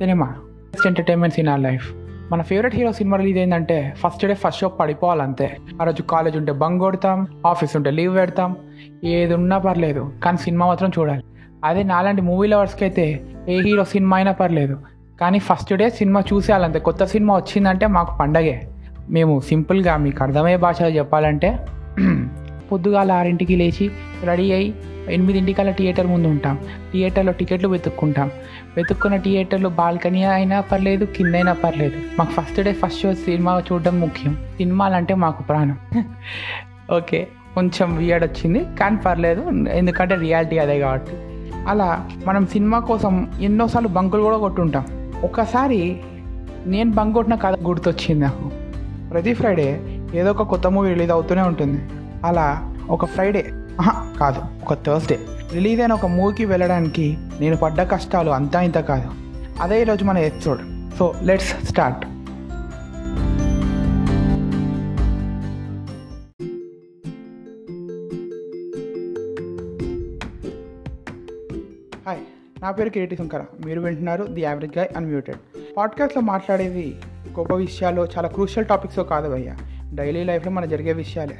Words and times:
Cinema. 0.00 0.26
Best 0.72 0.86
entertainments 0.86 1.38
in 1.40 1.48
our 1.48 1.60
life 1.60 1.84
మన 2.32 2.42
favourite 2.42 2.74
hero 2.76 2.92
cinema 2.92 3.16
release 3.16 3.38
అయిందంటే 3.38 3.76
first 4.00 4.26
day 4.26 4.34
first 4.34 4.60
show 4.60 4.68
పడిపోవాలంతే. 4.68 5.46
ఆ 5.80 5.84
రోజు 5.84 6.02
కాలేజ్ 6.02 6.36
ఉంటే 6.36 6.52
బంగ్ 6.52 6.80
కొడతాం 6.80 7.18
ఆఫీస్ 7.46 7.74
ఉంటే 7.76 7.90
లీవ్ 7.90 8.16
పెడతాం 8.16 8.56
ఏది 9.04 9.34
ఉన్నా 9.34 9.58
పర్లేదు 9.58 10.12
కానీ 10.24 10.38
సినిమా 10.38 10.66
మాత్రం 10.66 10.90
చూడాలి. 10.98 11.24
అదే 11.64 11.82
నాలాంటి 11.82 12.22
మూవీ 12.22 12.48
లవర్స్కి 12.48 12.84
అయితే 12.84 13.06
ఏ 13.48 13.56
హీరో 13.60 13.84
సినిమా 13.84 14.16
అయినా 14.16 14.32
పర్లేదు 14.32 14.76
కానీ 15.20 15.38
ఫస్ట్ 15.38 15.72
డే 15.74 15.90
సినిమా 15.90 16.22
చూసేయాలంతే. 16.32 16.78
కొత్త 16.78 17.04
సినిమా 17.04 17.34
వచ్చిందంటే 17.36 17.86
మాకు 17.86 18.14
పండగే. 18.20 18.56
మేము 19.10 19.40
సింపుల్గా 19.40 19.96
మీకు 19.96 20.22
అర్థమయ్యే 20.22 20.56
భాషలో 20.56 20.88
చెప్పాలంటే 20.88 21.50
పొద్దుగాల 22.70 23.12
ఆరింటికి 23.12 23.56
లేచి 23.56 23.90
రెడీ 24.24 24.46
అయ్యి 24.52 24.74
ఎనిమిదింటికల్లా 25.14 25.72
థియేటర్ 25.72 26.06
ముందు 26.06 26.28
ఉంటాం. 26.28 26.58
థియేటర్లో 26.92 27.32
టికెట్లు 27.32 27.68
వెతుక్కుంటాం. 27.68 28.30
వెతుక్కున్న 28.76 29.16
థియేటర్లో 29.16 29.70
బాల్కనీ 29.70 30.22
అయినా 30.24 30.60
పర్లేదు 30.60 31.04
కింద 31.04 31.34
అయినా 31.34 31.52
పర్లేదు. 31.52 31.98
మాకు 32.18 32.30
first 32.30 32.60
day 32.60 32.72
first 32.72 33.00
show 33.02 33.14
cinema 33.14 33.62
చూడడం 33.72 34.00
ముఖ్యం. 34.00 34.36
సినిమాలంటే 34.56 35.14
మాకు 35.14 35.42
ప్రాణం. 35.42 35.78
ఓకే 36.96 37.28
కొంచెం 37.54 37.96
వియర్డ్ 37.96 38.26
వచ్చింది 38.26 38.66
కానీ 38.80 38.96
పర్లేదు. 38.96 39.68
ఎందుకంటే 39.68 40.14
రియాలిటీ 40.14 40.58
అదే 40.58 40.78
కాబట్టి. 40.78 41.12
అలా 41.68 42.08
మనం 42.26 42.46
సినిమా 42.46 42.78
కోసం 42.78 43.28
ఎన్నోసార్లు 43.40 43.88
బంకులు 43.88 44.22
కూడా 44.22 44.36
కొట్టుంటాం. 44.36 44.84
ఒకసారి 45.24 46.00
నేను 46.66 46.90
బంక్ 46.90 47.14
కొట్టిన 47.14 47.34
కథ 47.34 47.54
గుర్తొచ్చింది 47.62 48.20
నాకు. 48.24 48.50
ప్రతి 49.10 49.34
ఫ్రైడే 49.34 49.68
ఏదో 50.14 50.30
ఒక 50.30 50.42
కొత్త 50.42 50.66
మూవీ 50.66 50.88
రిలీజ్ 50.92 51.10
అవుతూనే 51.10 51.42
ఉంటుంది. 51.42 51.80
అలా 52.24 52.74
ఒక 52.90 53.04
ఫ్రైడే 53.04 53.50
కాదు 54.20 54.42
ఒక 54.62 54.74
థర్స్డే 54.86 55.18
రిలీజ్ 55.52 55.80
అయిన 55.80 55.92
ఒక 55.92 56.06
మూవీకి 56.06 56.44
వెళ్ళడానికి 56.44 57.16
నేను 57.40 57.56
పడ్డ 57.56 57.82
కష్టాలు 57.82 58.30
అంతా 58.30 58.60
ఇంత 58.60 58.74
కాదు. 58.74 59.10
అదే 59.62 59.80
ఈరోజు 59.80 60.04
మన 60.04 60.18
episode. 60.18 60.60
So 60.98 61.14
let's 61.22 61.66
start 61.66 62.06
hi 72.06 72.18
నా 72.62 72.70
పేరు 72.70 72.88
కిరీటి 72.88 73.16
శంకర. 73.16 73.44
మీరు 73.66 73.80
వింటున్నారు 73.80 74.24
ది 74.24 74.40
యావరేజ్ 74.40 74.78
గాయ్ 74.78 74.88
అన్మ్యూటెడ్ 74.96 75.38
పాడ్కాస్ట్లో 75.76 76.22
మాట్లాడేది 76.22 76.94
గొప్ప 77.38 77.54
విషయాలు 77.54 78.02
చాలా 78.16 78.28
క్రూషియల్ 78.28 78.68
టాపిక్స్ 78.68 78.98
కాదు 79.10 79.28
భయ్య. 79.28 79.54
డైలీ 79.94 80.24
లైఫ్లో 80.24 80.52
మన 80.52 80.64
జరిగే 80.64 80.92
విషయాలే. 80.92 81.38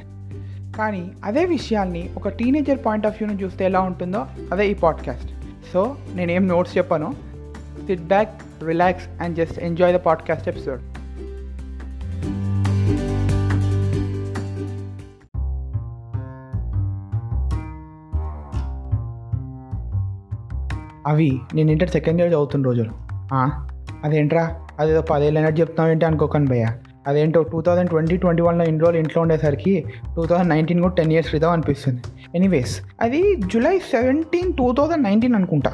కానీ 0.77 1.11
అదే 1.25 1.45
విషయాల్ని 1.45 2.11
ఒక 2.17 2.29
టీనేజర్ 2.29 2.79
పాయింట్ 2.87 3.07
ఆఫ్ 3.07 3.23
వ్యూని 3.23 3.45
చూస్తే 3.45 3.65
ఎలా 3.65 3.81
ఉంటుందో 3.81 4.27
అదే 4.53 4.69
ఈ 4.69 4.75
పాడ్కాస్ట్ 4.75 5.31
సో 5.73 5.97
నేనేం 6.15 6.49
నోట్స్ 6.49 6.79
చెప్పాను. 6.79 7.15
Sit 7.87 8.01
back 8.01 8.65
relax 8.67 9.23
and 9.23 9.37
just 9.37 9.59
enjoy 9.59 9.95
the 9.95 9.97
podcast 9.97 10.49
episode 10.49 10.81
అవి 21.07 21.41
నేను 21.55 21.71
ఇంటర్ 21.71 21.89
సెకండ్ 21.89 22.21
ఇయర్ 22.21 22.33
చదువుతున్న 22.33 22.67
రోజులు. 22.67 22.91
అదేంట్రా? 24.05 24.61
అదేదో 24.79 25.03
పదేళ్ళైనట్టు 25.03 25.61
చెప్తున్నావు 25.61 25.91
ఏంటి 25.91 26.05
అనుకోకండి 26.05 26.51
భయ్యా. 26.51 26.79
అదేంటో 27.07 27.43
టూ 27.43 27.61
థౌజండ్ 27.61 27.91
ట్వంటీ 27.91 28.17
ట్వంటీ 28.17 28.43
వన్లో 28.43 28.65
ఇన్ని 28.65 28.81
రోజులు 28.81 28.99
ఇంట్లో 28.99 29.23
ఉండేసరికి 29.23 29.85
టూ 30.17 30.27
థౌజండ్ 30.27 30.49
నైన్టీన్ 30.49 30.81
కూడా 30.81 30.95
టెన్ 30.95 31.13
ఇయర్స్ 31.13 31.29
క్రితం 31.29 31.51
అనిపిస్తుంది. 31.51 32.01
ఎనీవేస్ 32.35 32.81
అది 33.01 33.37
July 33.53 33.79
seventeen 33.79 34.53
two 34.53 34.73
thousand 34.73 35.05
nineteen 35.05 35.35
అనుకుంటా. 35.35 35.73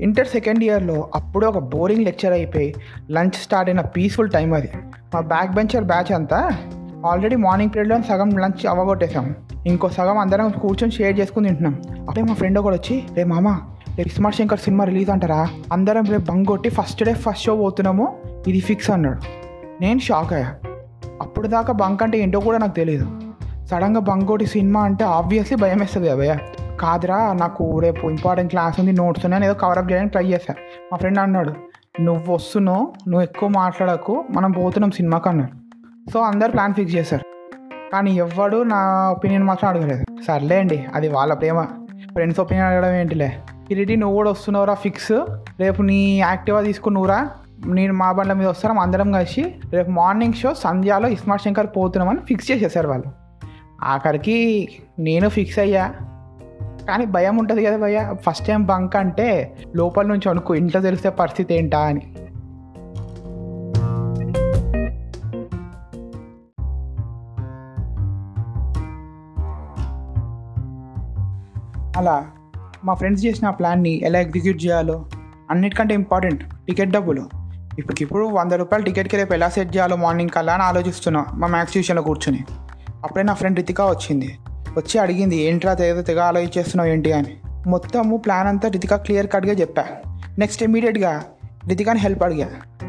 ఇంటర్ 0.00 0.26
సెకండ్ 0.26 0.64
ఇయర్లో 0.64 1.10
అప్పుడు 1.14 1.46
ఒక 1.46 1.58
బోరింగ్ 1.58 2.04
లెక్చర్ 2.04 2.32
అయిపోయి 2.32 2.74
లంచ్ 3.10 3.38
స్టార్ట్ 3.42 3.70
అయిన 3.70 3.80
పీస్ఫుల్ 3.80 4.30
టైం 4.30 4.52
అది. 4.52 4.70
మా 5.14 5.20
బ్యాక్ 5.20 5.52
బెంచర్ 5.54 5.84
బ్యాచ్ 5.84 6.12
అంతా 6.12 6.38
ఆల్రెడీ 7.06 7.36
మార్నింగ్ 7.36 7.70
పీరియడ్లో 7.74 7.96
సగం 8.08 8.30
లంచ్ 8.38 8.66
అవ్వగొట్టేసాం 8.66 9.34
ఇంకో 9.66 9.88
సగం 9.88 10.18
అందరం 10.18 10.48
కూర్చొని 10.50 10.92
షేర్ 10.92 11.20
చేసుకుని 11.20 11.48
తింటున్నాం. 11.48 11.74
అప్పుడే 12.00 12.22
మా 12.22 12.34
ఫ్రెండ్ 12.34 12.58
ఒకటి 12.58 12.76
వచ్చి 12.76 13.02
రే 13.16 13.24
మామ 13.24 13.48
రేపు 13.98 14.08
స్మార్ట్ 14.08 14.38
శంకర్ 14.38 14.58
సినిమా 14.58 14.84
రిలీజ్ 14.84 15.10
అంటారా? 15.10 15.48
అందరం 15.72 16.04
రేపు 16.04 16.22
బంగ్ 16.22 16.46
కొట్టి 16.46 16.68
ఫస్ట్ 16.68 17.02
డే 17.04 17.14
ఫస్ట్ 17.14 17.44
షో 17.44 17.56
పోతున్నాము 17.56 18.06
ఇది 18.48 18.60
ఫిక్స్ 18.60 18.90
అన్నాడు. 18.90 19.41
నేను 19.82 19.98
షాక్ 19.98 20.32
అయ్యా. 20.32 20.54
అప్పుడు 21.20 21.48
దాకా 21.48 21.72
బంక్ 21.72 22.02
అంటే 22.02 22.18
ఏంటో 22.18 22.40
కూడా 22.40 22.58
నాకు 22.58 22.74
తెలియదు 22.74 23.06
సడన్గా 23.70 24.00
బంక్ 24.00 24.30
ఒకటి 24.30 24.46
సినిమా 24.46 24.80
అంటే 24.80 25.04
ఆబ్వియస్లీ 25.04 25.56
భయం 25.56 25.78
వేస్తుంది 25.78 26.08
కదా 26.08 26.38
కాదురా 26.80 27.32
నాకు 27.32 27.78
రేపు 27.78 28.06
ఇంపార్టెంట్ 28.06 28.50
క్లాస్ 28.50 28.80
ఉంది 28.80 28.92
నోట్స్ 28.92 29.24
ఉన్నాయి 29.24 29.44
ఏదో 29.44 29.54
కవరప్ 29.54 29.92
చేయడానికి 29.92 30.12
ట్రై 30.12 30.24
చేశా. 30.24 30.54
మా 30.92 30.98
ఫ్రెండ్ 30.98 31.18
అన్నాడు 31.18 31.54
నువ్వు 32.00 32.34
వస్తున్నావు 32.34 32.80
నువ్వు 33.08 33.22
ఎక్కువ 33.22 33.48
మాట్లాడకు 33.48 34.24
మనం 34.30 34.50
పోతున్నాం 34.50 34.90
సినిమాకి 34.90 35.28
అన్నాడు. 35.28 35.62
సో 36.10 36.20
అందరు 36.20 36.50
ప్లాన్ 36.50 36.74
ఫిక్స్ 36.74 36.94
చేశారు. 36.94 37.24
కానీ 37.92 38.16
ఎవ్వడు 38.16 38.62
నా 38.62 39.10
ఒపీనియన్ 39.10 39.44
మాత్రం 39.44 39.70
అడగలేదు. 39.70 40.04
సర్లే 40.26 40.58
అండి 40.58 40.86
అది 40.94 41.08
వాళ్ళ 41.08 41.34
ప్రేమ. 41.34 41.62
ఫ్రెండ్స్ 42.12 42.40
ఒపీనియన్ 42.40 42.68
అడగడం 42.68 42.94
ఏంటిలే. 42.94 43.38
కిరీటి 43.68 43.96
నువ్వు 43.96 44.16
కూడా 44.16 44.30
వస్తున్నావురా 44.30 44.74
ఫిక్స్ 44.74 45.12
రేపు 45.60 45.82
నీ 45.82 46.18
యాక్టివా 46.18 46.60
తీసుకుని 46.60 46.94
నువ్వురా. 46.94 47.30
నేను 47.66 47.92
మా 47.92 48.12
బండ్ల 48.12 48.32
మీద 48.32 48.46
వస్తాం 48.46 48.78
అందరం 48.78 49.12
కలిసి 49.12 49.54
రేపు 49.70 49.90
మార్నింగ్ 49.90 50.34
షో 50.34 50.54
సంధ్యాలో 50.54 51.08
ఇస్మార్ట్ 51.08 51.44
శంకర్ 51.44 51.66
పోతున్నామని 51.66 52.18
ఫిక్స్ 52.18 52.50
చేసేసారు 52.50 52.88
వాళ్ళు. 52.88 53.04
ఆఖరికి 53.82 54.68
నేను 54.98 55.28
ఫిక్స్ 55.28 55.58
అయ్యా. 55.58 55.94
కానీ 56.88 57.06
భయం 57.06 57.36
ఉంటుంది 57.36 57.64
కదా 57.64 57.76
భయ్య. 57.76 58.14
ఫస్ట్ 58.22 58.46
టైం 58.46 58.66
బంక్ 58.66 58.96
అంటే 58.96 59.56
లోపల 59.76 60.06
నుంచి 60.06 60.28
అనుకో 60.28 60.54
ఇంట్లో 60.54 60.80
తెలిస్తే 60.80 61.08
పరిస్థితి 61.08 61.54
ఏంటా 61.54 61.78
అని. 61.78 62.14
అలా 71.96 72.26
మా 72.84 72.94
ఫ్రెండ్స్ 72.94 73.26
చేసిన 73.26 73.50
ప్లాన్ని 73.50 74.00
ఎలా 74.04 74.20
ఎగ్జిక్యూట్ 74.20 74.64
చేయాలో 74.64 75.06
అన్నిటికంటే 75.50 75.94
ఇంపార్టెంట్ 75.94 76.44
టికెట్ 76.44 76.90
డబ్బులు. 76.90 77.41
ఇప్పటికిప్పుడు 77.78 78.24
వంద 78.24 78.52
రూపాయలు 78.52 78.84
టికెట్కి 78.84 79.16
రేపు 79.16 79.32
ఎలా 79.32 79.48
సెట్ 79.48 79.76
చేయాలో 79.76 79.96
మార్నింగ్ 79.96 80.30
కల్లా 80.30 80.54
అని 80.54 80.62
ఆలోచిస్తున్నా 80.62 81.26
మా 81.32 81.46
మ్యాథ్స్ 81.46 81.72
ట్యూషన్లో 81.72 82.02
కూర్చుని. 82.02 82.44
అప్పుడే 83.04 83.22
నా 83.22 83.34
ఫ్రెండ్ 83.34 83.58
రితికా 83.58 83.86
వచ్చింది. 83.86 84.38
వచ్చి 84.76 85.00
అడిగింది 85.00 85.36
ఏంట్రా 85.36 85.76
ఏదో 85.84 86.02
తెగ 86.02 86.20
ఆలోచిస్తున్నావు 86.20 86.88
ఏంటి 86.88 87.12
అని? 87.12 87.36
మొత్తము 87.66 88.16
ప్లాన్ 88.16 88.48
అంతా 88.48 88.68
రితికా 88.68 88.96
క్లియర్ 88.96 89.26
కట్గా 89.26 89.52
చెప్పా. 89.52 89.84
నెక్స్ట్ 90.38 90.62
ఇమీడియట్గా 90.62 91.24
రితికాని 91.68 92.00
హెల్ప్ 92.00 92.22
అడిగా. 92.22 92.48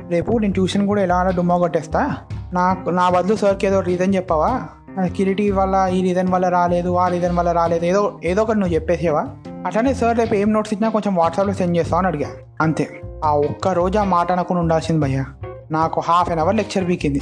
రేపు 0.09 0.37
నేను 0.37 0.53
ట్యూషన్ 0.53 0.87
కూడా 0.87 1.01
ఎలా 1.01 1.17
అలా 1.17 1.29
డుమ్మా 1.29 1.57
కొట్టేస్తా? 1.57 2.17
నాకు 2.53 2.89
నా 2.89 3.09
బదులు 3.09 3.35
సార్కి 3.35 3.67
ఏదో 3.67 3.79
రీజన్ 3.79 4.15
చెప్పావా? 4.15 4.61
కిరీటి 5.15 5.51
వల్ల 5.51 5.89
ఈ 5.93 6.01
రీజన్ 6.01 6.27
వల్ల 6.27 6.49
రాలేదు 6.49 6.95
ఆ 6.95 7.07
రీజన్ 7.07 7.37
వల్ల 7.37 7.51
రాలేదు 7.51 7.85
ఏదో 7.85 8.19
ఏదో 8.23 8.41
ఒకటి 8.41 8.59
నువ్వు 8.59 8.75
చెప్పేసేవా? 8.75 9.27
అట్లనే 9.65 9.93
సార్ 9.93 10.17
రేపు 10.17 10.35
ఏం 10.35 10.53
నోట్స్ 10.53 10.73
ఇచ్చినా 10.73 10.89
కొంచెం 10.89 11.15
వాట్సాప్లో 11.15 11.53
సెండ్ 11.53 11.77
చేస్తావు? 11.77 11.97
అని 11.99 12.07
అడిగా. 12.07 12.29
అంతే. 12.61 13.01
ఆ 13.23 13.31
ఒక్క 13.31 13.67
రోజు 13.67 13.97
ఆ 13.99 14.03
మాట 14.03 14.31
అనకుండా 14.31 14.61
ఉండాల్సింది 14.61 15.01
భయ్య. 15.01 15.25
నాకు 15.71 16.01
హాఫ్ 16.01 16.29
అన్ 16.29 16.39
అవర్ 16.39 16.55
లెక్చర్ 16.55 16.87
పీకింది 16.87 17.21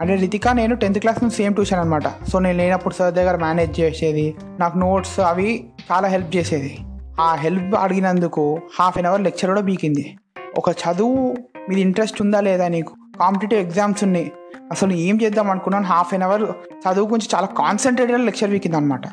అంటే 0.00 0.14
రితికా 0.14 0.52
నేను 0.52 0.74
టెన్త్ 0.76 0.98
క్లాస్ 0.98 1.22
నుంచి 1.22 1.36
సేమ్ 1.36 1.54
ట్యూషన్ 1.54 1.78
అనమాట 1.78 2.02
సో 2.28 2.38
నేను 2.38 2.58
లేనప్పుడు 2.58 2.94
సార్ 2.94 3.14
దగ్గర 3.14 3.36
మేనేజ్ 3.36 3.80
చేసేది 3.80 4.36
నాకు 4.60 4.78
నోట్స్ 4.78 5.20
అవి 5.20 5.68
చాలా 5.92 6.08
హెల్ప్ 6.08 6.36
చేసేది. 6.36 6.78
ఆ 7.20 7.34
హెల్ప్ 7.34 7.74
అడిగినందుకు 7.74 8.58
హాఫ్ 8.80 8.98
అన్ 8.98 9.06
అవర్ 9.06 9.20
లెక్చర్ 9.20 9.50
కూడా 9.50 9.60
పీకింది 9.60 10.18
ఒక 10.56 10.70
చదువు 10.70 11.34
మీద 11.68 11.78
ఇంట్రెస్ట్ 11.78 12.22
ఉందా 12.22 12.40
లేదా 12.40 12.68
నీకు? 12.68 12.94
కాంపిటేటివ్ 13.20 13.60
ఎగ్జామ్స్ 13.60 14.04
ఉన్నాయి. 14.04 14.32
అసలు 14.70 14.92
ఏం 14.92 15.18
చేద్దాం 15.22 15.50
అనుకున్నాను? 15.50 15.86
హాఫ్ 15.86 16.14
అన్ 16.14 16.22
అవర్ 16.22 16.42
చదువు 16.42 17.08
గురించి 17.08 17.28
చాలా 17.34 17.46
కాన్సన్ట్రేటెడ్ 17.46 18.20
లెక్చర్ 18.20 18.50
వీకింది 18.50 18.76
అనమాట 18.76 19.06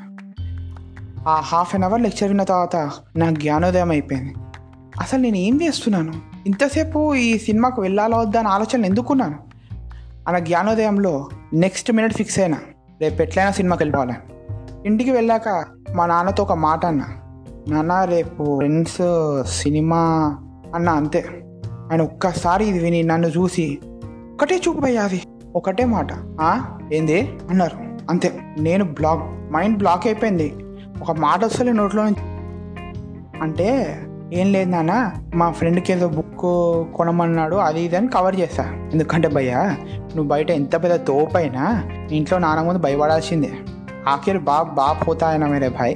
ఆ 1.27 1.35
హాఫ్ 1.35 1.75
అన్ 1.75 1.83
అవర్ 1.83 2.01
లెక్చర్ 2.01 2.27
విన్న 2.27 2.43
తర్వాత 2.43 2.75
నాకు 3.15 3.35
జ్ఞానోదయం 3.35 3.91
అయిపోయింది. 3.91 4.33
అసలు 5.01 5.21
నేను 5.21 5.37
ఏం 5.37 5.59
చేస్తున్నాను? 5.63 6.32
ఇంతసేపు 6.47 7.15
ఈ 7.15 7.37
సినిమాకు 7.37 7.81
వెళ్ళాలా 7.81 8.17
వద్దా 8.17 8.39
అని 8.39 8.47
ఆలోచనలు 8.47 8.85
ఎందుకున్నాను 8.85 9.35
అన్న 10.27 10.39
జ్ఞానోదయంలో 10.39 11.29
నెక్స్ట్ 11.53 11.91
మినిట్ 11.91 12.13
ఫిక్స్ 12.13 12.39
అయినా 12.39 12.57
రేపు 13.01 13.21
ఎట్లయినా 13.21 13.51
సినిమాకి 13.51 13.83
వెళ్ళిపోవాలని 13.83 14.15
ఇంటికి 14.85 15.11
వెళ్ళాక 15.11 15.65
మా 15.95 16.05
నాన్నతో 16.05 16.43
ఒక 16.43 16.53
మాట 16.53 16.85
అన్న. 16.85 17.05
నాన్న 17.69 18.03
రేపు 18.03 18.57
ఫ్రెండ్స్ 18.57 19.43
సినిమా 19.51 19.97
అన్న 20.75 20.89
అంతే. 20.89 21.25
ఆయన 21.91 22.01
ఒక్కసారి 22.01 22.65
ఇది 22.65 22.79
విని 22.79 23.03
నన్ను 23.03 23.27
చూసి 23.27 23.79
ఒకటే 24.33 24.61
చూపు 24.67 24.85
అది 24.85 25.21
ఒకటే 25.55 25.85
మాట. 25.85 26.07
ఏంది? 26.93 27.21
అన్నారు. 27.49 27.77
అంతే. 28.09 28.55
నేను 28.59 28.85
బ్లాక్ 28.85 29.53
మైండ్ 29.53 29.77
బ్లాక్ 29.77 30.07
అయిపోయింది. 30.07 30.53
ఒక 31.01 31.11
మాట 31.11 31.45
వస్తలే 31.45 31.71
నోట్లో 31.71 32.03
నుంచి 32.03 32.33
అంటే 33.39 33.99
ఏం 34.33 34.47
లేదు 34.51 34.69
నాన్న 34.69 34.93
మా 35.35 35.51
ఫ్రెండ్కి 35.51 35.93
ఏదో 35.93 36.07
బుక్ 36.07 36.45
కొనమన్నాడు 36.95 37.55
అది 37.55 37.81
ఇది 37.81 37.95
అని 37.95 38.07
కవర్ 38.07 38.35
చేశా 38.39 38.63
ఎందుకంటే 38.93 39.27
భయ్యా 39.27 39.59
నువ్వు 40.15 40.23
బయట 40.23 40.51
ఎంత 40.51 40.83
పెద్ద 40.83 40.95
తోపైనా 41.07 41.63
ఇంట్లో 42.11 42.37
నాన్న 42.37 42.61
ముందు 42.61 42.79
భయపడాల్సిందే. 42.79 43.51
ఆఖరి 44.07 44.39
బాగా 44.39 44.63
బా 44.63 44.87
పోతాయన 45.07 45.45
మేరే 45.45 45.69
భాయ్. 45.69 45.95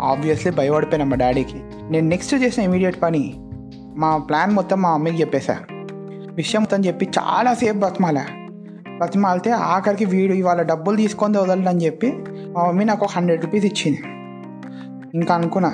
ఆబ్వియస్లీ 0.00 0.52
భయపడిపోయినా 0.52 1.04
మా 1.04 1.16
డాడీకి. 1.16 1.58
నేను 1.90 2.08
నెక్స్ట్ 2.08 2.34
చేసిన 2.34 2.64
ఇమీడియట్ 2.64 3.02
పని 3.02 3.34
మా 3.96 4.16
ప్లాన్ 4.16 4.52
మొత్తం 4.54 4.82
మా 4.82 4.96
మమ్మీకి 4.96 5.20
చెప్పేశా 5.20 5.56
విషయం 6.32 6.62
మొత్తం 6.62 6.80
చెప్పి 6.86 7.04
చాలాసేపు 7.18 7.78
బతిమాలా. 7.78 8.24
బతిమాలితే 9.00 9.50
ఆఖరికి 9.50 10.04
వీడు 10.04 10.32
ఇవాళ 10.32 10.62
డబ్బులు 10.62 10.96
తీసుకొని 10.96 11.38
వదలని 11.38 11.84
చెప్పి 11.84 12.08
మా 12.52 12.66
మమ్మీ 12.66 12.84
నాకు 12.84 13.04
ఒక 13.04 13.10
హండ్రెడ్ 13.16 13.44
రూపీస్ 13.44 13.64
ఇచ్చింది. 13.64 14.02
ఇంకా 15.14 15.34
అనుకున్నా 15.34 15.72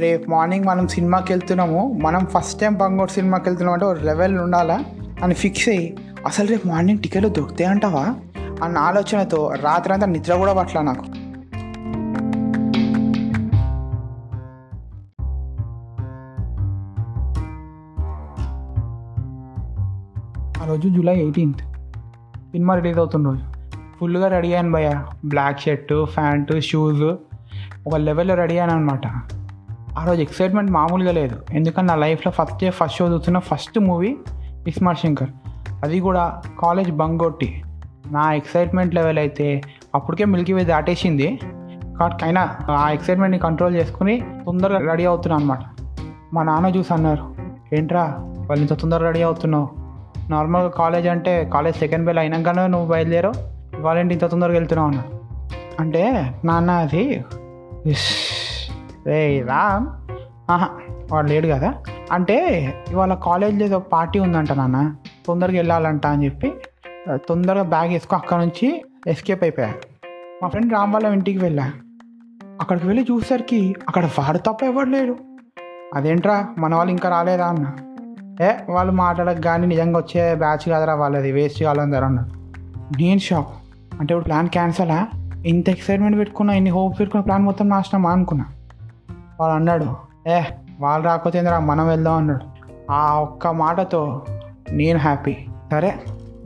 రేపు 0.00 0.30
మార్నింగ్ 0.30 0.64
మనం 0.64 0.88
సినిమాకి 0.88 1.32
వెళ్తున్నాము. 1.32 1.98
మనం 2.02 2.26
ఫస్ట్ 2.26 2.60
టైం 2.60 2.74
బంగోడు 2.74 3.10
సినిమాకి 3.10 3.48
వెళ్తున్నాం 3.48 3.72
అంటే 3.72 3.86
ఒక 3.86 4.02
లెవెల్ 4.02 4.38
ఉండాలా? 4.38 4.84
అని 5.22 5.34
ఫిక్స్ 5.34 5.68
అయ్యి 5.68 5.96
అసలు 6.26 6.46
రేపు 6.46 6.68
మార్నింగ్ 6.68 6.98
టికెట్లు 6.98 7.28
దొరుకుతాయి 7.28 7.70
అంటావా? 7.70 8.14
అన్న 8.64 8.78
ఆలోచనతో 8.78 9.54
రాత్రి 9.62 9.92
అంతా 9.94 10.06
నిద్ర 10.06 10.34
కూడా 10.34 10.52
పట్ల 10.52 10.80
నాకు. 10.80 11.04
ఆ 20.62 20.66
రోజు 20.66 20.88
జూలై 20.88 21.16
ఎయిటీన్త్. 21.16 21.60
సినిమా 22.38 22.74
రిలీజ్ 22.74 22.98
అవుతున్న 22.98 23.28
రోజు. 23.28 23.44
ఫుల్గా 24.00 24.28
రెడీ 24.28 24.48
అయ్యాను 24.48 24.72
భయ్య. 24.72 25.04
బ్లాక్ 25.24 25.60
షర్టు 25.60 26.06
ప్యాంటు 26.16 26.60
షూస్ 26.60 27.02
ఒక 27.86 27.94
లెవెల్లో 27.96 28.34
రెడీ 28.34 28.52
అయ్యాను 28.52 28.72
అనమాట 28.72 29.06
ఆ 29.98 30.04
రోజు 30.04 30.20
ఎక్సైట్మెంట్ 30.20 30.70
మామూలుగా 30.70 31.12
లేదు. 31.12 31.36
ఎందుకంటే 31.52 31.88
నా 31.88 31.94
లైఫ్లో 31.94 32.32
ఫస్ట్ 32.32 32.70
ఫస్ట్ 32.70 32.96
షో 32.98 33.06
చూస్తున్న 33.12 33.38
ఫస్ట్ 33.38 33.78
మూవీ 33.78 34.16
ఇస్మార్ 34.68 34.96
శంకర్ 34.96 35.30
అది 35.82 36.00
కూడా 36.00 36.42
కాలేజ్ 36.60 36.90
బంగొట్టి. 36.90 37.62
నా 38.06 38.32
ఎక్సైట్మెంట్ 38.32 38.94
లెవెల్ 38.94 39.18
అయితే 39.18 39.60
అప్పటికే 39.94 40.24
మిల్కీ 40.24 40.52
వే 40.52 40.64
దాటేసింది. 40.64 41.28
కాబట్టి 41.98 42.24
అయినా 42.24 42.42
ఆ 42.68 42.90
ఎక్సైట్మెంట్ని 42.90 43.38
కంట్రోల్ 43.38 43.74
చేసుకుని 43.74 44.20
తొందరగా 44.46 44.78
రెడీ 44.78 45.04
అవుతున్నాను 45.04 45.42
అనమాట 45.42 45.58
మా 46.34 46.42
నాన్న 46.42 46.66
చూసి 46.66 46.92
అన్నారు 46.94 47.24
ఏంట్రా 47.74 48.04
వాళ్ళు 48.48 48.60
ఇంత 48.60 48.72
తొందరగా 48.72 49.06
రెడీ 49.06 49.22
అవుతున్నావు? 49.22 49.68
నార్మల్గా 50.30 50.68
కాలేజ్ 50.68 51.06
అంటే 51.06 51.50
కాలేజ్ 51.54 51.76
సెకండ్ 51.76 52.06
బెల్ 52.06 52.18
అయినాకనే 52.18 52.66
నువ్వు 52.66 52.88
బయలుదేరావు? 52.88 53.34
వాళ్ళేంటి 53.80 54.14
ఏంటి 54.14 54.14
ఇంత 54.14 54.30
తొందరగా 54.30 54.52
వెళ్తున్నావు? 54.52 54.88
అన్న. 54.88 55.02
అంటే 55.80 56.34
నాన్న 56.44 56.70
అది 56.70 57.24
ఇష్, 57.86 58.08
రే. 59.06 59.44
రామ్ 59.48 59.86
ఆహా 60.50 60.68
వాడు 61.12 61.26
లేడు 61.26 61.46
కదా. 61.46 61.74
అంటే 62.12 62.64
ఇవాళ 62.90 63.14
కాలేజ్లో 63.14 63.66
ఏదో 63.66 63.78
పార్టీ 63.78 64.18
ఉందంట 64.18 64.52
నాన్న. 64.52 64.94
తొందరగా 65.26 65.56
వెళ్ళాలంట 65.56 66.06
అని 66.06 66.24
చెప్పి 66.24 66.52
తొందరగా 67.10 67.62
బ్యాగ్ 67.62 67.88
వేసుకో. 67.88 68.16
అక్కడ 68.16 68.38
నుంచి 68.38 68.84
ఎస్కేప్ 69.06 69.42
అయిపోయా. 69.42 69.72
మా 70.42 70.48
ఫ్రెండ్ 70.48 70.72
రామ్ 70.72 70.92
వాళ్ళ 70.92 71.06
ఇంటికి 71.06 71.38
వెళ్ళా. 71.38 71.72
అక్కడికి 72.60 72.86
వెళ్ళి 72.86 73.06
చూసేసరికి 73.10 73.74
అక్కడ 73.88 74.04
వాడు 74.04 74.38
తప్ప 74.38 74.64
ఎవడు 74.64 74.90
లేడు. 74.90 75.16
అదేంట్రా 75.94 76.46
మన 76.58 76.74
వాళ్ళు 76.74 76.90
ఇంకా 76.90 77.08
రాలేదా 77.08 77.46
అన్న. 77.46 77.72
ఏ 78.44 78.52
వాళ్ళు 78.68 78.92
మాట్లాడక 78.92 79.42
కానీ 79.42 79.66
నిజంగా 79.66 79.98
వచ్చే 79.98 80.34
బ్యాచ్ 80.34 80.68
కాదురా 80.68 80.94
వాళ్ళది. 80.94 81.32
వేస్ట్ 81.32 81.62
కావాలని 81.62 81.96
అన్నాడు 81.96 82.28
నేను 83.02 83.20
షాక్ 83.20 83.48
అంటే 84.00 84.14
ఇప్పుడు 84.14 84.24
ప్లాన్ 84.24 84.48
క్యాన్సలా 84.48 85.08
ఇంత 85.46 85.68
ఎక్సైట్మెంట్ 85.68 86.18
పెట్టుకున్నా 86.18 86.54
ఇన్ని 86.54 86.70
హోప్స్ 86.70 87.00
పెట్టుకున్న 87.00 87.24
ప్లాన్ 87.24 87.42
మొత్తం 87.42 87.68
నాశనమా 87.68 88.10
అనుకున్నా. 88.10 88.44
వాడు 89.40 89.52
అన్నాడు 89.52 89.86
ఏ 90.28 90.40
వాళ్ళు 90.80 91.06
రాకపోతే 91.06 91.38
ఏందిరా 91.38 91.58
మనం 91.58 91.88
వెళ్దాం 91.88 92.16
అన్నాడు. 92.16 92.44
ఆ 92.92 93.18
ఒక్క 93.18 93.46
మాటతో 93.46 94.22
నేను 94.72 94.98
హ్యాపీ. 94.98 95.36
సరే 95.70 95.94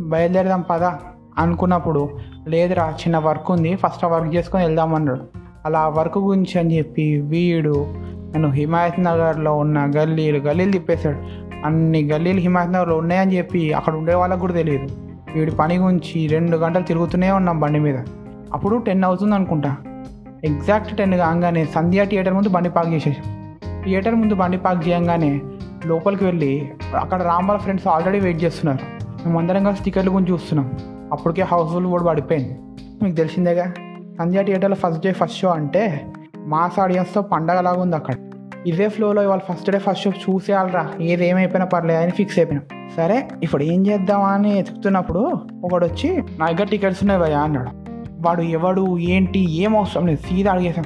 బయలుదేరదాం 0.00 0.60
పదా 0.60 0.98
అనుకున్నప్పుడు 1.38 2.10
లేదురా 2.48 2.90
చిన్న 2.90 3.18
వర్క్ 3.18 3.50
ఉంది 3.50 3.76
ఫస్ట్ 3.76 4.04
ఆ 4.04 4.08
వర్క్ 4.08 4.34
చేసుకొని 4.34 4.64
వెళ్దాం 4.64 4.94
అన్నాడు. 4.94 5.20
అలా 5.66 5.80
ఆ 5.80 5.88
వర్క్ 5.88 6.18
గురించి 6.18 6.58
అని 6.58 6.78
చెప్పి 6.78 7.20
వీడు 7.20 7.86
నన్ను 8.34 8.50
హిమాయత్ 8.50 9.00
నగర్లో 9.00 9.56
ఉన్న 9.56 9.92
గల్లీలు 9.96 10.38
గల్లీలు 10.38 10.72
తిప్పేశాడు. 10.72 11.18
అన్ని 11.66 12.02
గల్లీలు 12.02 12.40
హిమాయత్ 12.40 12.72
నగర్లో 12.72 12.96
ఉన్నాయని 12.96 13.36
చెప్పి 13.36 13.72
అక్కడ 13.72 13.94
ఉండే 13.94 14.14
వాళ్ళకు 14.14 14.40
కూడా 14.40 14.52
తెలియదు. 14.52 14.88
వీడి 15.34 15.50
పని 15.50 15.76
గురించి 15.76 16.26
రెండు 16.26 16.56
గంటలు 16.56 16.82
తిరుగుతూనే 16.82 17.30
ఉన్నాం 17.30 17.60
బండి 17.60 17.78
మీద. 17.78 17.98
అప్పుడు 18.52 18.76
టెన్ 18.76 19.04
అవుతుంది 19.04 19.34
అనుకుంటా. 19.34 19.76
ఎగ్జాక్ట్ 20.44 20.96
టెన్ 20.96 21.14
కాగానే 21.14 21.64
సంధ్య 21.64 22.04
థియేటర్ 22.04 22.34
ముందు 22.34 22.48
బండి 22.48 22.70
పార్క్ 22.70 22.92
చేసేసాం 22.92 23.58
థియేటర్ 23.84 24.14
ముందు 24.14 24.34
బండి 24.34 24.58
పార్క్ 24.58 24.88
చేయంగానే 24.88 25.40
లోపలికి 25.86 26.24
వెళ్ళి 26.24 26.72
అక్కడ 27.00 27.22
రాంబాల 27.22 27.56
ఫ్రెండ్స్ 27.56 27.86
ఆల్రెడీ 27.86 28.20
వెయిట్ 28.20 28.44
చేస్తున్నారు. 28.44 28.78
మేము 29.26 29.38
అందరం 29.38 29.64
కలిసి 29.64 29.84
టికెట్ల 29.84 30.10
గురించి 30.10 30.32
చూస్తున్నాం. 30.32 30.78
అప్పటికే 31.12 31.42
హౌస్ఫుల్ 31.42 31.86
కూడా 31.86 32.04
పడిపోయింది. 32.04 32.58
మీకు 33.04 33.16
తెలిసిందేగా? 33.16 33.72
సంధ్య 34.18 34.42
థియేటర్లో 34.42 34.76
ఫస్ట్ 34.76 35.04
డే 35.06 35.12
ఫస్ట్ 35.12 35.38
షో 35.38 35.48
అంటే 35.48 36.06
మాస్ 36.38 36.80
ఆడియన్స్తో 36.80 37.22
పండగలాగా 37.22 37.80
ఉంది 37.80 37.96
అక్కడ. 37.96 38.14
ఇదే 38.66 38.88
ఫ్లోలో 38.88 39.22
ఇవాళ 39.22 39.38
ఫస్ట్ 39.38 39.70
డే 39.70 39.78
ఫస్ట్ 39.78 40.04
షో 40.04 40.10
చూసేయాలరా. 40.10 40.90
ఏది 41.00 41.28
ఏమైపోయినా 41.28 41.66
పర్లేదు 41.66 42.02
అని 42.02 42.10
ఫిక్స్ 42.10 42.38
అయిపోయినాం. 42.38 42.88
సరే 42.96 43.28
ఇప్పుడు 43.42 43.62
ఏం 43.62 43.86
చేద్దామా 43.86 44.28
అని 44.28 44.58
ఎతుకుతున్నప్పుడు 44.58 45.32
ఒకడు 45.64 45.86
వచ్చి 45.86 46.22
నా 46.38 46.46
దగ్గర 46.50 46.64
టికెట్స్ 46.64 47.02
ఉన్నాయి 47.02 47.20
భయ్యా 47.20 47.40
అన్నాడు. 47.40 47.83
వాడు 48.24 48.42
ఎవడు 48.42 48.98
ఏంటి 48.98 49.50
ఏం 49.50 49.76
అవసరం 49.76 50.06
లేదు 50.06 50.20
సీదా 50.28 50.52
అడిగేసాం 50.52 50.84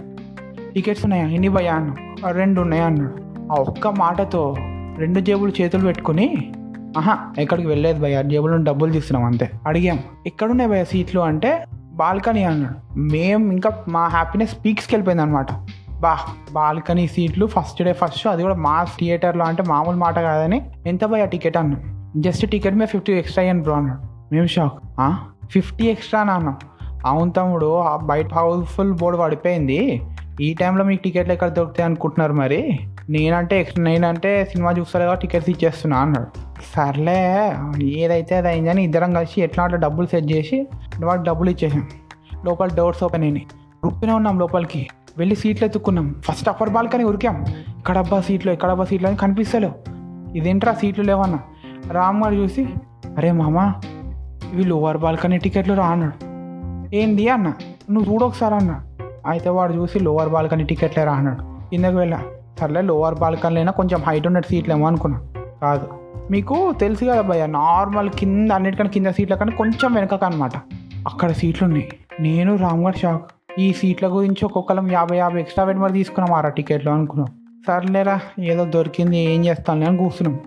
టికెట్స్ 0.74 1.04
ఉన్నాయా? 1.04 1.26
ఎన్ని 1.26 1.48
భయా 1.48 1.74
అన్నాడు. 1.74 2.32
రెండు 2.32 2.60
ఉన్నాయా 2.60 2.86
అన్నాడు. 2.86 3.14
ఆ 3.52 3.54
ఒక్క 3.54 3.88
మాటతో 3.88 4.54
రెండు 4.98 5.20
జేబులు 5.20 5.52
చేతులు 5.60 5.82
పెట్టుకుని 5.86 6.52
ఆహా 6.98 7.18
ఎక్కడికి 7.38 7.68
వెళ్ళలేదు 7.68 8.02
భయ్యా 8.02 8.22
జేబులో 8.22 8.56
డబ్బులు 8.56 8.92
తీస్తున్నాం 8.92 9.24
అంతే. 9.24 9.50
అడిగాం. 9.66 9.98
ఎక్కడున్నాయి 10.26 10.70
భయ 10.70 10.84
సీట్లు? 10.84 11.20
అంటే 11.20 11.64
బాల్కనీ 11.92 12.44
అన్నాడు. 12.44 12.98
మేము 12.98 13.52
ఇంకా 13.52 13.84
మా 13.88 14.06
హ్యాపీనెస్ 14.06 14.56
పీక్స్కి 14.64 14.94
వెళ్ళిపోయింది 14.94 15.22
అనమాట 15.22 15.46
బా 16.00 16.18
బాల్కనీ 16.52 17.06
సీట్లు 17.06 17.46
ఫస్ట్ 17.46 17.82
డే 17.82 17.92
ఫస్ట్ 17.92 18.26
అది 18.26 18.42
కూడా 18.42 18.54
మా 18.54 18.84
థియేటర్లో 18.84 19.44
అంటే 19.44 19.62
మామూలు 19.62 19.96
మాట 19.96 20.18
కాదని 20.18 20.70
ఎంత 20.86 21.04
భయ్యా 21.04 21.26
టికెట్? 21.26 21.56
అన్నాం 21.56 22.12
జస్ట్ 22.16 22.50
టికెట్ 22.50 22.74
మీద 22.74 22.88
ఫిఫ్టీ 22.88 23.12
ఎక్స్ట్రా 23.12 23.42
అయ్యాను 23.42 23.62
బ్రో 23.62 23.74
అన్నాడు. 23.74 24.34
మేము 24.34 24.46
షాక్. 24.46 24.74
ఫిఫ్టీ 25.50 25.84
ఎక్స్ట్రా 25.84 26.20
అన్నాం 26.20 26.56
అవును 27.06 27.30
తమ్ముడు 27.30 27.78
ఆ 27.78 27.96
బయట 27.96 28.34
హౌస్ఫుల్ 28.34 28.92
బోర్డు 28.92 29.18
పడిపోయింది. 29.18 30.02
ఈ 30.40 30.54
టైంలో 30.54 30.84
మీకు 30.84 31.02
టికెట్లు 31.02 31.32
ఎక్కడ 31.32 31.48
దొరుకుతాయి 31.48 31.84
అనుకుంటున్నారు 31.84 32.32
మరి? 32.32 32.78
నేనంటే 33.10 33.68
నేనంటే 33.78 34.44
సినిమా 34.44 34.70
చూస్తారుగా 34.70 35.14
టికెట్స్ 35.14 35.50
ఇచ్చేస్తున్నా 35.50 35.98
అన్నాడు. 35.98 36.26
సర్లే 36.76 37.52
ఏదైతే 37.82 38.36
అది 38.36 38.48
అయిందని 38.48 38.84
ఇద్దరం 38.84 39.14
కలిసి 39.14 39.40
ఎట్లా 39.40 39.64
అట్లా 39.64 39.78
డబ్బులు 39.78 40.06
సెట్ 40.06 40.32
చేసి 40.32 40.66
వాళ్ళకి 41.04 41.26
డబ్బులు 41.26 41.50
ఇచ్చేసాం. 41.50 41.88
లోపల 42.44 42.68
డోర్స్ 42.76 43.04
ఓపెన్ 43.04 43.22
అయినాయి. 43.22 43.46
ఉరుకుతూనే 43.84 44.12
ఉన్నాం 44.12 44.38
లోపలికి. 44.38 44.88
వెళ్ళి 45.18 45.36
సీట్లు 45.36 45.64
ఎత్తుకున్నాం 45.66 46.14
ఫస్ట్ 46.24 46.48
అప్పర్ 46.48 46.70
బాల్కనీ 46.70 47.04
ఉరికాం. 47.04 47.44
ఇక్కడబ్బా 47.78 48.20
సీట్లు 48.20 48.52
ఇక్కడబ్బా 48.52 48.84
సీట్లు 48.84 49.08
అని 49.08 49.16
కనిపిస్తలేవు. 49.16 49.74
ఇదేంట్రా 50.36 50.74
సీట్లు 50.74 51.04
లేవన్నా? 51.04 51.38
రామ్ 51.90 52.22
గారు 52.22 52.34
చూసి 52.34 52.66
అరే 53.16 53.32
మామ 53.32 53.72
ఇవి 54.52 54.64
లోవర్ 54.64 54.96
బాల్కనీ 54.96 55.38
టికెట్లు 55.38 55.74
రా 55.74 55.86
అన్నాడు. 55.86 56.27
ఏంది 56.94 57.28
అన్న? 57.28 57.52
నువ్వు 57.90 58.12
చూడు 58.12 58.24
ఒకసారి 58.24 58.54
అన్న. 58.54 58.80
అయితే 59.26 59.50
వాడు 59.50 59.72
చూసి 59.72 59.98
లోవర్ 59.98 60.28
బాల్కనీ 60.28 60.64
టికెట్లే 60.64 61.04
రా 61.04 61.12
అన్నాడు. 61.12 61.70
కిందకు 61.70 61.96
వెళ్ళా. 61.96 62.22
సర్లే 62.60 62.82
లోవర్ 62.82 63.14
బాల్కనీలైనా 63.14 63.72
కొంచెం 63.72 64.02
హైట్ 64.02 64.26
ఉన్నట్టు 64.26 64.48
సీట్లు 64.48 64.74
ఏమో 64.74 64.86
అనుకున్నా. 64.86 65.22
కాదు. 65.62 65.88
మీకు 66.30 66.72
తెలుసు 66.72 67.04
కదా 67.04 67.20
భయ్య 67.20 67.46
నార్మల్ 67.46 68.10
కింద 68.10 68.50
అన్నిటికన్నా 68.50 68.90
కింద 68.90 69.06
సీట్ల 69.06 69.34
కన్నా 69.34 69.56
కొంచెం 69.56 69.94
వెనకక 69.94 70.24
అనమాట 70.24 70.56
అక్కడ 71.08 71.32
సీట్లు 71.32 71.66
ఉన్నాయి. 71.66 71.88
నేను 72.20 72.56
రామ్గఢ్ 72.56 72.94
షాక్. 72.94 73.30
ఈ 73.58 73.72
సీట్ల 73.72 74.06
గురించి 74.06 74.44
ఒక్కొక్కరం 74.44 74.92
యాభై 74.92 75.16
యాభై 75.16 75.40
ఎక్స్ట్రా 75.40 75.64
పెట్టి 75.64 75.82
మరి 75.82 75.92
తీసుకున్నాం 75.92 76.38
ఆరా 76.38 76.48
టికెట్లు 76.48 76.90
అనుకున్నాం. 76.90 77.26
సర్లేరా 77.66 78.20
ఏదో 78.40 78.64
దొరికింది 78.64 79.18
ఏం 79.18 79.44
చేస్తాను 79.44 79.86
అని 79.86 79.98
కూర్చున్నాం. 79.98 80.40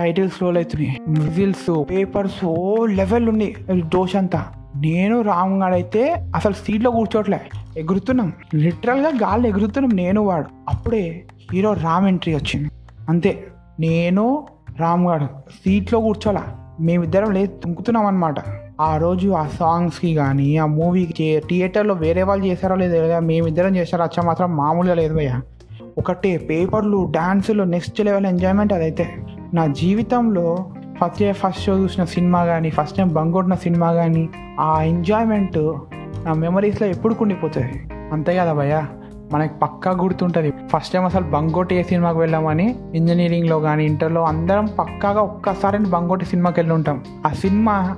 టైటిల్స్ 0.00 0.42
రోల్ 0.42 0.56
అవుతున్నాయి. 0.56 0.98
విజిల్స్ 1.08 1.84
పేపర్స్ 1.90 2.44
ఓ 2.44 2.86
లెవెల్ 2.86 3.28
ఉన్నాయి. 3.28 3.56
దోష 3.70 4.16
అంతా 4.16 4.46
నేను 4.76 5.20
రామ్ 5.20 5.62
అసలు 6.34 6.52
సీట్లో 6.52 6.90
కూర్చోట్లే 6.90 7.40
ఎగురుతున్నాం. 7.76 8.32
లిటరల్గా 8.54 9.08
గాలి 9.08 9.48
ఎగురుతున్నాం 9.48 9.96
నేను 9.96 10.22
వాడు. 10.22 10.46
అప్పుడే 10.68 11.24
హీరో 11.52 11.72
రామ్ 11.72 12.08
ఎంట్రీ 12.08 12.34
వచ్చింది. 12.34 12.70
అంతే. 13.08 13.46
నేను 13.80 14.46
రామ్ 14.78 15.06
గాడు 15.06 15.24
సీట్లో 15.50 16.00
కూర్చోలా. 16.00 16.44
మేమిద్దరం 16.80 17.30
లేదు 17.30 17.56
తుంకుతున్నాం 17.64 18.06
అనమాట 18.06 18.34
ఆ 18.80 18.96
రోజు 18.96 19.28
ఆ 19.28 19.46
సాంగ్స్కి 19.46 20.14
కానీ 20.14 20.56
ఆ 20.56 20.66
మూవీకి 20.66 21.42
థియేటర్లో 21.48 21.94
వేరే 21.94 22.22
వాళ్ళు 22.22 22.44
చేశారో 22.44 22.76
లేదో 22.76 22.92
తెలియదు. 22.92 23.20
మేమిద్దరం 23.20 23.76
చేశారో. 23.76 24.04
అచ్చా 24.04 24.22
మాత్రం 24.22 24.56
మామూలుగా 24.56 24.94
లేదు 24.94 25.14
భయ్య. 25.14 25.40
ఒకటే 25.98 26.36
పేపర్లు 26.36 27.08
డ్యాన్సులు 27.10 27.62
నెక్స్ట్ 27.62 28.00
లెవెల్ 28.00 28.26
ఎంజాయ్మెంట్ 28.26 28.72
అదైతే. 28.72 29.14
నా 29.54 29.66
జీవితంలో 29.66 30.70
ఫస్ట్ 31.00 31.20
డే 31.20 31.32
ఫస్ట్ 31.32 31.62
షో 31.62 31.78
చూసిన 31.78 32.04
సినిమా 32.04 32.44
కానీ 32.44 32.70
ఫస్ట్ 32.70 32.96
టైం 32.96 33.14
బంగొట్టిన 33.14 33.54
సినిమా 33.54 33.92
కానీ 33.92 34.28
ఆ 34.60 34.82
ఎంజాయ్మెంట్ 34.82 35.78
నా 36.24 36.32
మెమరీస్లో 36.32 36.88
ఎప్పుడు 36.88 37.14
కుండిపోతుంది. 37.14 37.82
అంతే 38.12 38.36
కదా 38.36 38.52
భయ్య? 38.52 38.86
మనకి 39.32 39.54
పక్కా 39.62 39.90
గుర్తుంటుంది. 39.90 40.50
ఫస్ట్ 40.50 40.92
టైం 40.92 41.04
అసలు 41.04 41.24
బంగోటి 41.24 41.74
ఏ 41.74 41.82
సినిమాకి 41.82 42.18
వెళ్ళామని 42.18 42.76
ఇంజనీరింగ్లో 42.94 43.60
కానీ 43.60 43.84
ఇంటర్లో 43.84 44.24
అందరం 44.24 44.66
పక్కాగా 44.78 45.20
ఒక్కసారి 45.20 45.78
బంగోటి 45.78 46.24
సినిమాకి 46.24 46.60
వెళ్ళి 46.60 46.74
ఉంటాం 46.74 47.04
ఆ 47.26 47.28
సినిమా 47.28 47.96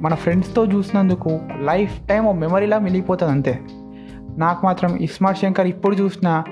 మన 0.00 0.14
ఫ్రెండ్స్తో 0.14 0.64
చూసినందుకు 0.64 1.40
లైఫ్ 1.60 2.08
టైం 2.08 2.26
ఓ 2.26 2.32
మెమరీలా 2.32 2.78
మిగిలిపోతుంది 2.78 3.32
అంతే. 3.32 3.60
నాకు 4.38 4.66
మాత్రం 4.66 4.96
ఇస్మార్ట్ 4.96 5.40
శంకర్ 5.40 5.66
ఇప్పుడు 5.66 5.94
చూసిన 5.94 6.42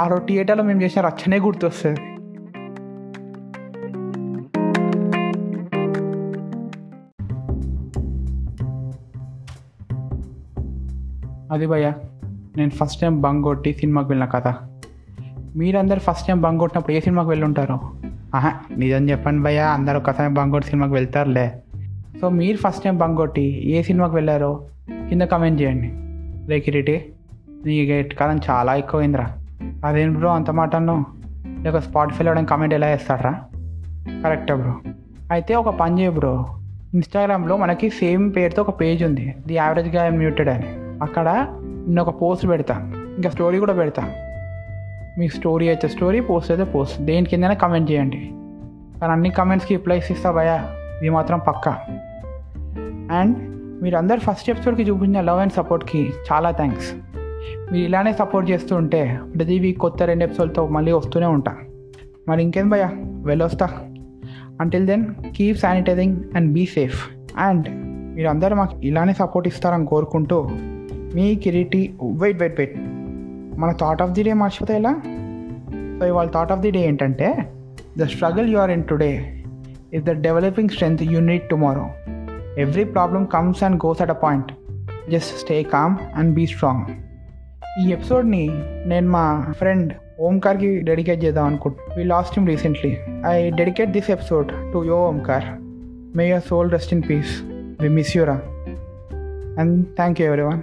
ఆ 0.00 0.06
రోజు 0.06 0.22
థియేటర్లో 0.26 0.64
మేము 0.64 0.82
చేసిన 0.82 1.02
రచ్చనే 1.02 1.38
గుర్తొస్తుంది. 1.38 2.00
అది 11.52 11.66
భయ్య 11.66 11.92
నేను 12.56 12.70
ఫస్ట్ 12.70 13.00
టైం 13.00 13.20
బంగ్ 13.20 13.42
కొట్టి 13.42 13.72
సినిమాకి 13.72 14.08
వెళ్ళిన 14.08 14.30
కథ. 14.30 14.54
మీరందరు 15.56 15.98
ఫస్ట్ 15.98 16.28
టైం 16.28 16.40
బంగ్ 16.40 16.58
కొట్టినప్పుడు 16.58 16.92
ఏ 16.92 17.00
సినిమాకి 17.00 17.28
వెళ్ళుంటారు? 17.28 17.78
ఆహా 18.34 18.52
నిజం 18.76 19.10
చెప్పండి 19.10 19.42
భయ్య 19.42 19.60
అందరూ 19.60 19.96
ఒకసారి 19.96 20.34
బంగ్ 20.34 20.52
కొట్టి 20.52 20.68
సినిమాకి 20.68 20.92
వెళ్తారులే. 20.92 21.52
సో 22.20 22.28
మీరు 22.28 22.56
ఫస్ట్ 22.56 22.84
టైం 22.84 22.98
బంగ్ 22.98 23.16
కొట్టి 23.16 23.70
ఏ 23.70 23.82
సినిమాకి 23.82 24.14
వెళ్ళారో 24.14 24.64
కింద 25.08 25.22
కమెంట్ 25.22 25.62
చేయండి. 25.62 25.92
రే 26.50 26.60
కిరీటి 26.60 27.12
నీ 27.66 27.84
గేట్ 27.84 28.14
కాలం 28.14 28.40
చాలా 28.50 28.74
ఎక్కువైందిరా. 28.74 29.36
అదేం 29.84 30.14
బ్రో 30.14 30.30
అంత 30.30 30.50
మాట 30.50 30.76
అన్నావు? 30.76 31.04
లేక 31.62 31.78
స్పాటిఫైలో 31.78 32.44
కమెంట్ 32.44 32.74
ఎలా 32.74 32.86
వేస్తాడ్రా 32.86 33.42
కరెక్ట్ 34.22 34.52
బ్రో. 34.52 34.74
అయితే 35.30 35.54
ఒక 35.54 35.68
పని 35.68 36.00
చేయ 36.00 36.10
బ్రో. 36.10 36.46
ఇన్స్టాగ్రామ్లో 36.94 37.56
మనకి 37.56 37.90
సేమ్ 37.90 38.36
పేరుతో 38.36 38.62
ఒక 38.62 38.80
పేజ్ 38.80 39.04
ఉంది. 39.04 39.34
ది 39.46 39.54
యావరేజ్గా 39.54 40.10
మ్యూటెడ్ 40.10 40.48
అని. 40.48 40.87
అక్కడ 41.02 41.46
నేను 41.60 42.02
ఒక 42.02 42.22
పోస్ట్ 42.22 42.48
పెడతా. 42.48 42.74
ఇంకా 43.16 43.30
స్టోరీ 43.30 43.58
కూడా 43.58 43.72
పెడతా. 43.72 44.02
మీకు 45.18 45.32
స్టోరీ 45.32 45.68
అయితే 45.68 45.88
స్టోరీ 45.88 46.20
పోస్ట్ 46.20 46.50
అయితే 46.50 46.64
పోస్ట్ 46.64 47.02
దేని 47.02 47.26
కిందనే 47.26 47.54
కమెంట్ 47.54 47.90
చేయండి. 47.90 48.30
కానీ 49.00 49.12
అన్ని 49.12 49.30
కమెంట్స్కి 49.30 49.76
రిప్లైస్ 49.76 50.12
ఇస్తా 50.12 50.30
భయా 50.30 50.64
ఇది 51.00 51.10
మాత్రం 51.10 51.38
పక్కా. 51.38 51.76
అండ్ 53.18 53.36
మీరందరు 53.82 54.20
ఫస్ట్ 54.20 54.50
ఎపిసోడ్కి 54.50 54.82
చూపించిన 54.82 55.20
లవ్ 55.20 55.40
అండ్ 55.40 55.52
సపోర్ట్కి 55.52 56.12
చాలా 56.32 56.50
థ్యాంక్స్ 56.50 56.94
మీరు 57.72 57.84
ఇలానే 57.84 58.12
సపోర్ట్ 58.12 58.50
చేస్తూ 58.50 58.76
ఉంటే 58.76 59.20
ప్రతి 59.38 59.58
వీక్ 59.58 59.78
కొత్త 59.78 60.02
రెండు 60.02 60.24
ఎపిసోడ్తో 60.24 60.66
మళ్ళీ 60.66 60.92
వస్తూనే 60.92 61.26
ఉంటా. 61.26 61.56
మరి 62.28 62.42
ఇంకేం 62.42 62.68
భయ్యా? 62.68 62.90
వెళ్ళొస్తా. 63.24 63.68
Until 64.60 64.86
then 64.86 65.06
keep 65.36 65.58
sanitizing 65.58 66.16
and 66.36 66.52
be 66.52 66.66
safe 66.66 67.08
and 67.36 67.66
మీరు 68.14 68.28
అందరూ 68.28 68.56
మాకు 68.56 68.80
ఇలానే 68.80 69.12
సపోర్ట్ 69.12 69.48
ఇస్తారని 69.48 69.86
కోరుకుంటూ 69.86 70.48
మీ 71.14 71.34
కిరీటి 71.34 71.94
వెయిట్ 72.02 72.38
వెయిట్ 72.38 72.60
వెయిట్ 72.60 72.74
మన 73.60 73.70
థాట్ 73.80 74.02
ఆఫ్ 74.02 74.10
ది 74.10 74.22
డే 74.22 74.32
మర్చిపోతే 74.32 74.74
ఎలా? 74.76 74.92
సో 76.00 76.06
ఇవాళ 76.06 76.28
థాట్ 76.28 76.52
ఆఫ్ 76.52 76.60
ది 76.60 76.70
డే 76.70 76.80
ఏంటంటే 76.80 77.28
the 77.98 78.02
struggle 78.02 78.48
you 78.52 78.58
are 78.58 78.70
in 78.70 78.84
today 78.84 79.42
is 79.92 80.04
the 80.04 80.10
developing 80.10 80.68
strength 80.68 81.02
you 81.02 81.20
need 81.20 81.48
tomorrow 81.48 81.86
every 82.60 82.84
problem 82.84 83.26
comes 83.26 83.62
and 83.62 83.86
goes 83.86 84.02
at 84.02 84.10
a 84.10 84.18
point 84.24 84.52
just 85.10 85.38
stay 85.38 85.62
calm 85.62 85.96
and 86.16 86.34
be 86.34 86.46
strong 86.46 86.84
ఈ 87.80 87.92
ఎపిసోడ్ని 87.92 88.50
నేను 88.86 89.10
మా 89.10 89.24
friend 89.58 89.92
ఓంకార్కి 90.20 90.80
dedicate 90.80 91.24
చేద్దాం 91.24 91.44
అనుకుంటున్నాను 91.44 91.98
we 91.98 92.04
lost 92.04 92.38
him 92.38 92.48
recently 92.48 92.96
I 93.26 93.50
dedicate 93.50 93.90
this 93.90 94.10
episode 94.10 94.48
to 94.72 94.84
yo 94.86 94.98
Omkar 95.08 95.44
may 96.16 96.28
your 96.28 96.42
soul 96.48 96.70
rest 96.70 96.94
in 96.94 97.02
peace 97.10 97.32
we 97.82 97.88
miss 97.88 98.16
యూరా 98.16 98.40
and 99.60 99.86
thank 99.86 100.20
you 100.20 100.26
everyone 100.42 100.60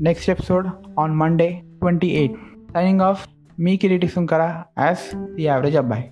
next 0.00 0.30
episode 0.30 0.66
on 0.98 1.14
Monday 1.16 1.48
twenty 1.80 2.08
eight 2.10 2.36
signing 2.72 3.00
off 3.00 3.22
me 3.58 3.76
Kiriti 3.76 4.08
Sunkara 4.08 4.42
as 4.78 5.04
the 5.34 5.42
average 5.42 5.76
అబ్బాయి 5.76 6.04